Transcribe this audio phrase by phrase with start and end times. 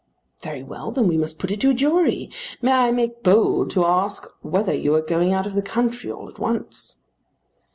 [0.41, 0.89] "Very well.
[0.89, 2.31] Then we must put it to a jury.
[2.59, 6.27] May I make bold to ask whether you are going out of the country all
[6.27, 6.95] at once?"